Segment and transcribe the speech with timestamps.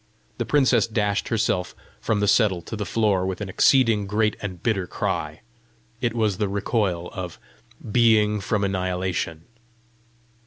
[0.39, 4.63] The princess dashed herself from the settle to the floor with an exceeding great and
[4.63, 5.41] bitter cry.
[6.01, 7.37] It was the recoil of
[7.91, 9.43] Being from Annihilation.